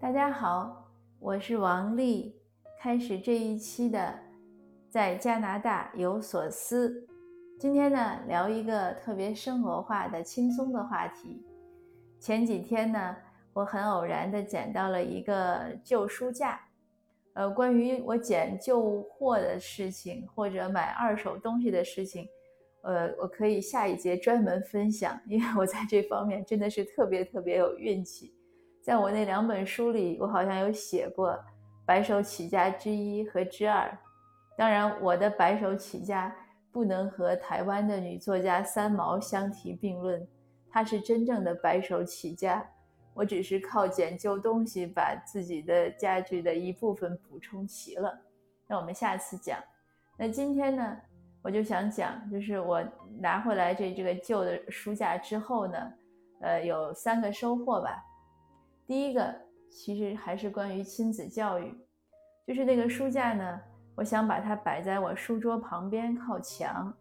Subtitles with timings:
[0.00, 2.34] 大家好，我是王丽。
[2.80, 4.18] 开始这一期的
[4.88, 7.06] 在加拿大有所思。
[7.58, 11.44] 今天呢，聊一个特别生活化的、轻松的话题。
[12.18, 13.14] 前几天呢，
[13.52, 16.58] 我很偶然的捡到了一个旧书架。
[17.34, 22.26] 呃，关于我捡旧货的事情，或者买二手东西的事情，
[22.80, 28.34] 呃，我可以下一节专门分享，因为我在这方面真的是特别特别有运气。
[28.82, 31.38] 在我那两本书里，我好像有写过
[31.84, 33.96] 白手起家之一和之二。
[34.56, 36.34] 当然，我的白手起家
[36.72, 40.26] 不能和台湾的女作家三毛相提并论，
[40.70, 42.66] 她是真正的白手起家，
[43.12, 48.18] 我只是靠捡旧东西把自己的家具的一部分补充齐了。
[48.66, 49.58] 那我们下次讲。
[50.16, 50.96] 那今天呢，
[51.42, 52.82] 我就想讲，就是我
[53.18, 55.92] 拿回来这这个旧的书架之后呢，
[56.40, 58.02] 呃，有三个收获吧。
[58.90, 59.32] 第一个
[59.70, 61.72] 其实还是关于亲子教育，
[62.44, 63.60] 就是那个书架呢，
[63.94, 66.92] 我想把它摆在我书桌旁边靠墙。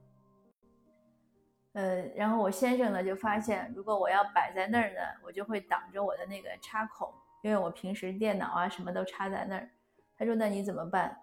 [1.74, 9.68] 呃，然后我先生呢就发现，如果我要摆在那儿呢，我就会挡着我的那个插孔，因为我平时电脑啊什么都插在那儿。
[10.16, 11.18] 他说：“那你怎么办？”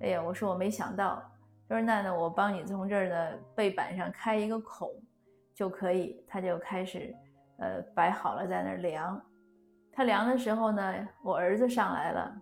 [0.00, 1.22] 哎呀，我说我没想到。
[1.68, 4.90] 他说：“那呢，我帮你从这儿的背板上开一个孔
[5.54, 7.14] 就可以。”他就开始
[7.58, 9.22] 呃摆好了在那儿量。
[9.98, 12.32] 他量的时候呢，我儿子上来了。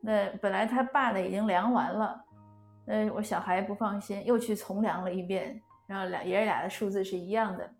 [0.00, 2.20] 那本来他爸呢已经量完了，
[2.84, 7.70] 那我小孩不放心，又去重量了一遍，然后俩爷俩的数字是一样的。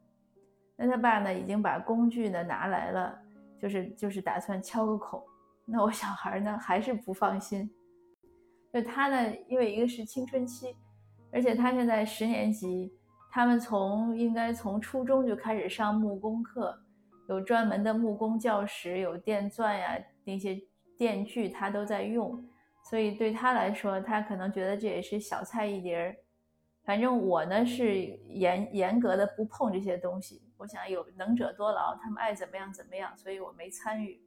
[0.77, 3.19] 那他爸呢已经把工具呢拿来了，
[3.61, 5.21] 就是就是打算敲个孔。
[5.65, 7.69] 那我小孩呢还是不放心。
[8.73, 10.77] 就他呢，因为一个是青春期，
[11.33, 12.93] 而且他现在十年级，
[13.33, 16.81] 他们从应该从初中就开始上木工课。
[17.29, 20.59] 有专门的木工教室，有电钻呀，那些
[20.97, 22.43] 电锯他都在用，
[22.85, 26.17] 所以对他来说，他可能觉得这也是小菜一碟儿。
[26.85, 30.43] 反正我呢是严严格的不碰这些东西。
[30.57, 34.19] 我想有能者多劳，他们爱怎么样怎么样，所以我没参与。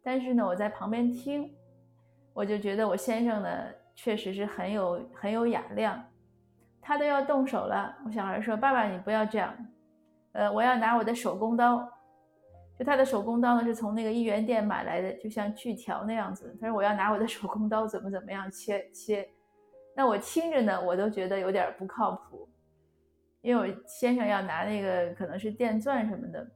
[0.00, 1.52] 但是呢，我在旁边听，
[2.32, 3.50] 我就觉得我先生呢
[3.96, 6.00] 确实是很有很有雅量，
[6.80, 7.98] 他都要动手了。
[8.06, 9.52] 我小孩说：“爸爸，你不要这样，
[10.32, 11.86] 呃，我要拿我的手工刀。”
[12.78, 16.56] 就他的手工刀呢，是从那个一元店买来的，就像锯条那样子。
[16.60, 19.28] 他说我要拿我的手工刀怎么怎么样切切，
[19.96, 22.48] 那我听着呢，我都觉得有点不靠谱，
[23.40, 26.48] 因为我先生要拿那个可能是电钻什么的，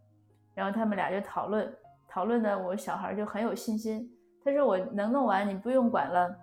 [0.55, 1.77] 然后他们俩就讨论
[2.09, 4.09] 讨论呢，我小孩就很有信心，
[4.45, 6.39] 他说我能弄完，你不用管了。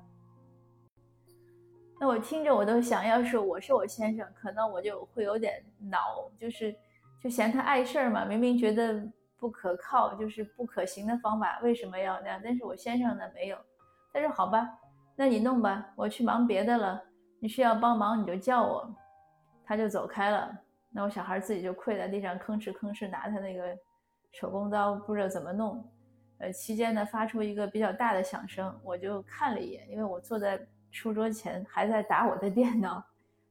[2.01, 6.75] 那我听着我都想要是我是我先生，可能我就会有点恼，就是
[7.23, 9.01] 就嫌他碍事儿嘛，明明觉得。
[9.39, 12.41] 不可靠就是不可行的方法，为什么要那样？
[12.43, 13.57] 但是我先生呢没有，
[14.11, 14.69] 他说好吧，
[15.15, 17.01] 那你弄吧，我去忙别的了。
[17.39, 18.93] 你需要帮忙你就叫我，
[19.63, 20.51] 他就走开了。
[20.91, 23.77] 那我小孩自己就跪在地上吭哧吭哧拿他那个
[24.33, 25.81] 手工刀，不知道怎么弄。
[26.39, 30.59] 呃，期间呢发出一个比较大的响声，我就看了一眼，因为我坐在
[30.91, 33.03] 书桌前还在打我的电脑，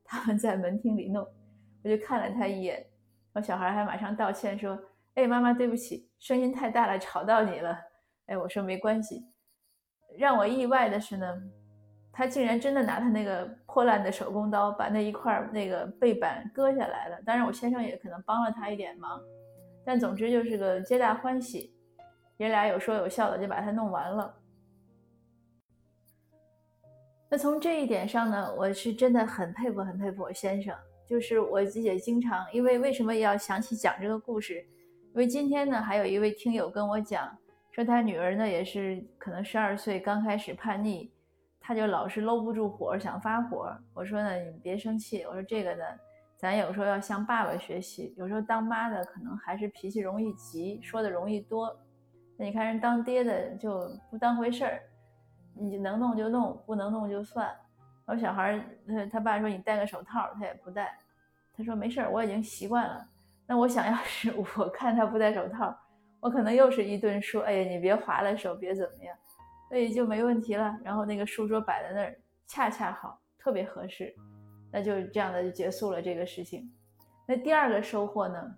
[0.05, 1.27] 他们在门厅里弄，
[1.83, 2.85] 我就看了他一眼。
[3.33, 4.79] 我小孩还马上道歉说。
[5.19, 7.77] 哎，妈妈，对不起，声音太大了，吵到你了。
[8.27, 9.27] 哎，我说没关系。
[10.17, 11.27] 让我意外的是呢，
[12.13, 17.21] 他竟然真的拿他那个破烂的手工刀，把那一块那个背板割下来了。
[17.27, 19.21] 当然，我先生也可能帮了他一点忙，
[19.85, 21.75] 但总之就是个皆大欢喜。
[22.37, 24.33] 爷俩有说有笑的就把它弄完了。
[27.29, 30.73] 那从这一点上呢，我是真的很佩服，很佩服我先生。
[31.09, 34.65] 就是我自己也经常，因为为什么要想起讲这个故事？
[35.19, 37.37] 因为今天呢，还有一位听友跟我讲，
[37.73, 41.11] 说他女儿呢也是可能十二岁刚开始叛逆，
[41.59, 43.77] 他就老是搂不住火，想发火。
[43.93, 45.25] 我说呢，你别生气。
[45.25, 45.85] 我说这个呢，
[46.37, 48.15] 咱有时候要向爸爸学习。
[48.17, 51.77] 有时候当妈的可能还是脾气容易急，说的容易多。
[52.37, 54.81] 那你看人当爹的就不当回事儿，
[55.53, 57.53] 你能弄就弄，不能弄就算。
[58.07, 60.97] 我小孩他他爸说你戴个手套，他也不戴。
[61.57, 63.05] 他说没事儿，我已经习惯了。
[63.49, 65.75] 那我想要是我 看他不戴手套，
[66.21, 69.17] 我可能又是一顿说，哎呀，你别划了手，别怎么样，
[69.71, 70.77] 所以就没问题了。
[70.85, 72.15] 然后那个书桌摆在那儿，
[72.47, 74.15] 恰恰好，特别合适，
[74.71, 76.71] 那就这样的就结束了这个事情。
[77.27, 78.55] 那第二个收获呢，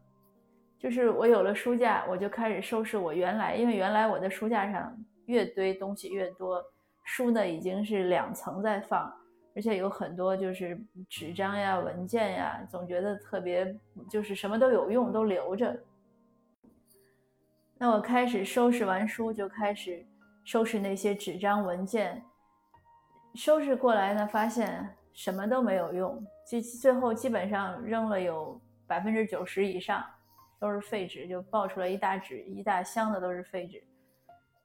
[0.76, 4.92] 就是我有了书架，我就开始收拾我原来，因为原来我的书架上
[5.26, 6.60] 越堆东西越多，
[7.04, 9.12] 书呢已经是两层在放。
[9.54, 13.76] 而且有很多就是纸张呀、文件呀，总觉得特别
[14.08, 15.78] 就是什么都有用，都留着。
[17.76, 20.06] 那我开始收拾完书，就开始
[20.44, 22.22] 收拾那些纸张文件，
[23.34, 30.04] 收拾过来呢，发现什么都没有用，最最后基本上扔了有百分之九十以上
[30.58, 33.82] 都是废纸，就爆出来一大纸一大箱的都是废纸。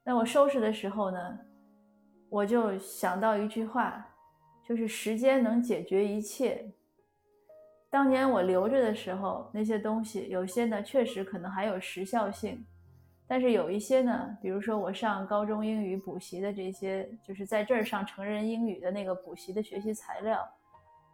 [0.04, 1.38] 那我收拾的时候呢，
[2.28, 4.06] 我就想到一句话，
[4.66, 6.64] 就是时间能解决一切。
[7.88, 12.64] 当年我留着的时候，那些东西有些呢确实可能还有时效性，
[13.28, 20.46] 但是有一些呢，比如说我上高中英语补习的这些，就是在这儿上成人英语的那个补习的学习材料，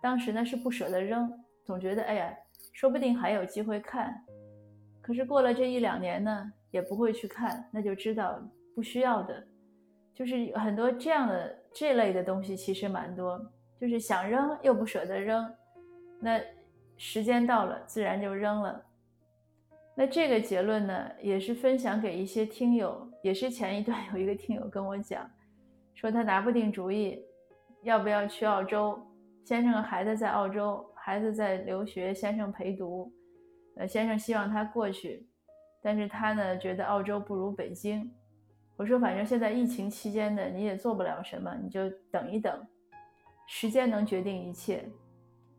[0.00, 1.32] 当时呢是不舍得扔，
[1.64, 2.34] 总觉得哎呀，
[2.72, 4.24] 说不定还有机会看。
[5.02, 8.42] 可是过了这一两年呢，也不会去看，那就知道。
[8.74, 9.46] 不需要的，
[10.14, 13.40] 就是很多这样的这类的东西，其实蛮多，
[13.80, 15.50] 就是想扔又不舍得扔，
[16.20, 16.40] 那
[16.96, 18.84] 时间到了自然就扔了。
[19.94, 25.30] 那这个结论呢，也是分享给一些听友，也是前一段有一个听友跟我讲，
[25.94, 27.22] 说他拿不定主意，
[27.82, 28.98] 要不要去澳洲，
[29.44, 33.12] 先生和孩子在澳洲，孩子在留学，先生陪读，
[33.76, 35.26] 呃，先生希望他过去，
[35.82, 38.10] 但是他呢觉得澳洲不如北京。
[38.76, 42.66] 我说，反正现在疫情期间呢，你也做不了什么，你就等一等，
[43.46, 44.88] 时间能决定一切。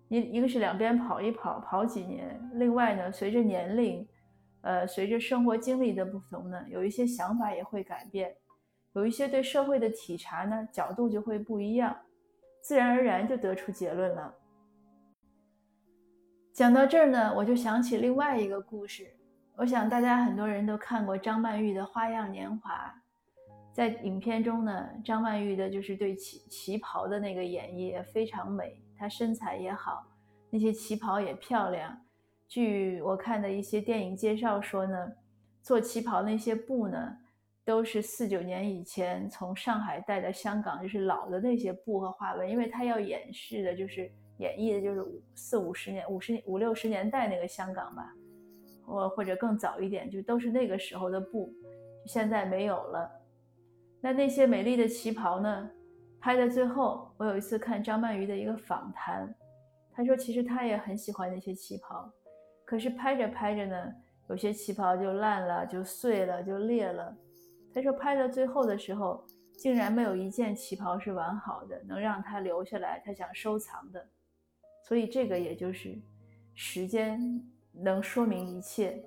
[0.10, 4.06] 一一个是两边跑一跑，跑几年；另外呢，随着年龄，
[4.62, 8.36] 呃，随着生活经历的不同呢，有一些想法也会改变，
[8.94, 11.95] 有一些对社会的体察呢，角度就会不一样，
[12.62, 14.33] 自然而然就得出结论了。
[16.51, 19.15] 讲到这儿呢，我就想起另外一个故事，
[19.56, 22.94] 我想大家很多人都看过张曼玉的《花样年华》。
[23.73, 30.05] 在影片中呢，张曼玉的就是对旗旗袍的那个演绎也非常美，她身材也好，
[30.51, 31.99] 那些旗袍也漂亮。
[32.47, 35.11] 据我看的一些电影介绍说呢，
[35.63, 37.17] 做旗袍那些布呢，
[37.65, 45.03] 都是四九年以前从上海带到香港，就是老的那些布和花纹，因为他要演示的就是演绎的就是
[45.33, 48.13] 四五十年、五十五六十年代那个香港吧，
[48.85, 51.51] 或或者更早一点，就都是那个时候的布，
[52.05, 53.22] 现在没有了。
[54.03, 55.69] 那那些美丽的旗袍呢？
[56.19, 59.33] 拍的最后，我有一次看张曼玉的一个访谈，
[59.94, 62.11] 她说其实她也很喜欢那些旗袍，
[62.65, 63.94] 可是拍着拍着呢，
[64.27, 67.15] 有些旗袍就烂了，就碎了，就裂了。
[67.73, 69.25] 她说拍到最后的时候，
[69.57, 74.05] 竟然没有一件旗袍是完好的，能让她留下来，她想收藏的。
[74.85, 75.97] 所以这个也就是
[76.53, 77.17] 时间
[77.71, 79.01] 能说明一切，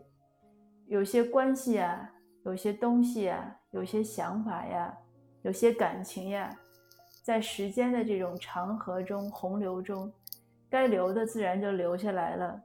[0.87, 2.11] 有些关系啊，
[2.47, 3.55] 有些东西呀。
[3.73, 4.97] 有些想法呀，
[5.43, 6.57] 有些感情呀，
[7.23, 10.11] 在时间的这种长河中、洪流中，
[10.71, 12.59] 该留的自然就留下来了，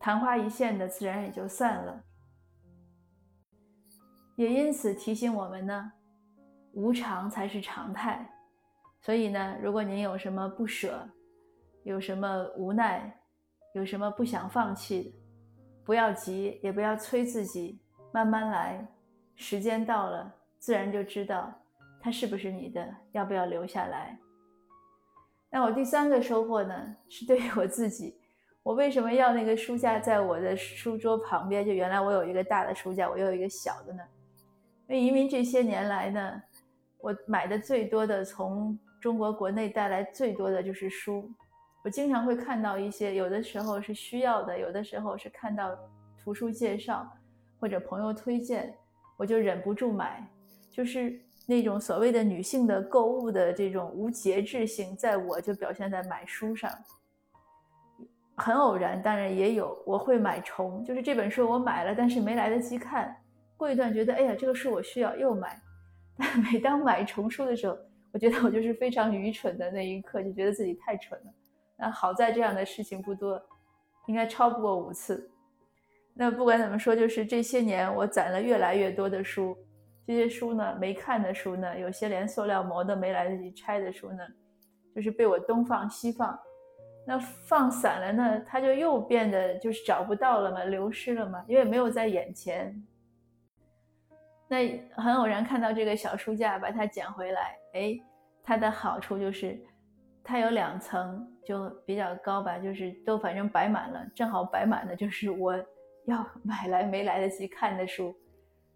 [0.00, 2.02] 昙花一现的自然也就散了。
[4.36, 5.92] 也因此提醒我们呢，
[6.72, 8.26] 无常才是常态。
[9.02, 11.06] 所以呢，如果您有什么不舍，
[11.82, 13.20] 有什么无奈，
[13.74, 15.14] 有什么不想放弃，
[15.84, 17.78] 不要急，也不要催自己，
[18.12, 18.86] 慢慢来。
[19.34, 21.52] 时间到了，自然就知道
[22.00, 24.16] 它是不是你的，要不要留下来。
[25.50, 28.16] 那我第三个收获呢，是对于我自己，
[28.62, 31.64] 我为什么要那个书架在我的书桌旁边？
[31.64, 34.02] 就原来我有一个大的书架，我又有一个小的呢。
[34.88, 36.42] 因为移民这些年来呢，
[36.98, 41.28] 我买的最多的，从中国国内带来最多的就是书。
[41.84, 45.76] 我经常会看到一些，有的时候是需要的，有的时候是看到
[46.22, 47.10] 图书介绍
[47.62, 48.74] 或者朋友推荐。
[49.16, 50.26] 我就忍不住买，
[50.68, 51.16] 就是
[51.46, 56.68] 那种所谓的女性的购物的这种无节制性，在我就表现在买书上。
[58.34, 63.16] 很偶然，当然也有我会买重，就是这本书我买了，但是没来得及看，
[63.56, 65.56] 过一段觉得哎呀，这个书我需要又买。
[66.18, 67.78] 但每当买重书的时候，
[68.12, 71.26] 我觉得我就是非常愚蠢的那一刻，就觉得自己太蠢了。
[71.76, 73.40] 那好在这样的事情不多，
[74.06, 75.30] 应该超不过五次。
[76.14, 79.56] 那不管怎么说，就是这些年我攒了越来越多的书，
[80.06, 84.18] 这些书呢，没看的书呢，有些连塑料膜都没来得及拆的书呢，
[84.94, 86.38] 就是被我东放西放，
[87.06, 92.74] 那放散了呢，它就又变得就是找不到了嘛，流失了嘛，因为没有在眼前。
[94.48, 97.98] 那很偶然看到这个小书架，把它捡回来，哎，
[98.42, 99.58] 它的好处就是
[100.22, 105.58] 它有两层，就比较高吧，就是都反正摆满了，正好摆满的就是我。
[106.06, 108.14] 要 买来没来得及看的书，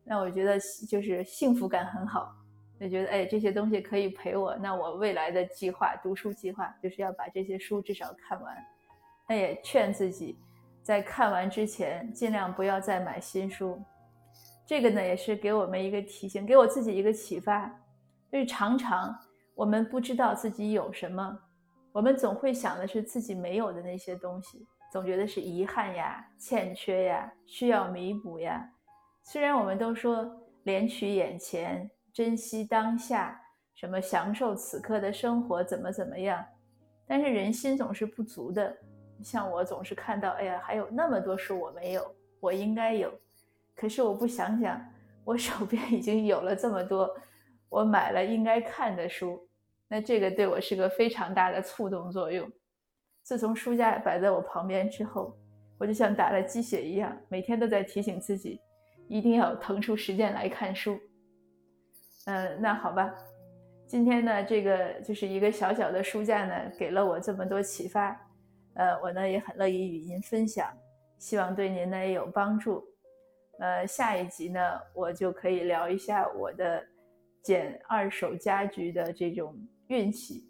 [0.04, 2.35] 那我觉得就是幸福感很好，
[2.78, 4.54] 就觉得哎这些东西可以陪我。
[4.56, 8.56] 那我未来的计划，读书计划就是要把这些书至少看完。
[9.28, 10.38] 那也劝自己，
[10.83, 13.83] 在看完之前尽量不要再买新书。
[14.64, 17.66] 这个呢也是给我们一个提醒，给我自己一个启发，
[18.30, 19.16] 就是常常
[19.54, 21.37] 我们不知道自己有什么，
[21.92, 24.66] 我们总会想的是自己没有的那些东西，
[24.97, 28.67] 总觉得是遗憾呀、欠缺呀、需要弥补呀。
[29.23, 30.25] 虽然我们都说
[30.65, 33.38] 怜取眼前，珍惜当下，
[33.75, 36.43] 什么享受此刻的生活，怎么怎么样，
[37.07, 38.75] 但是人心总是不足的。
[39.23, 43.12] 像我总是看到，哎呀，还有那么多书我没有，我应该有。
[43.75, 44.83] 可是我不想想，
[45.26, 47.15] 我手边已经有了这么多，
[47.69, 49.47] 我买了应该看的书，
[49.88, 52.50] 那这个对我是个非常大的触动作用。
[53.26, 55.37] 自从书架摆在我旁边之后，
[55.78, 58.61] 我就像打了鸡血一样，每天都在提醒自己，
[59.09, 60.97] 一定要腾出时间来看书。
[62.26, 63.12] 嗯，那好吧，
[63.85, 68.16] 今天呢，这个就是一个小小的书架呢，给了我这么多启发。
[68.75, 70.73] 呃，我呢也很乐意与您分享，
[71.18, 72.85] 希望对您呢也有帮助。
[73.59, 74.61] 呃，下一集呢，
[74.95, 76.80] 我就可以聊一下我的
[77.42, 79.52] 捡二手家具的这种
[79.88, 80.49] 运气，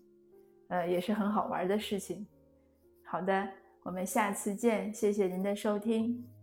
[0.69, 2.27] 呃，也是很好玩的事情。
[3.09, 3.49] 好的，
[3.85, 6.36] 我们下次见，谢谢您的收听。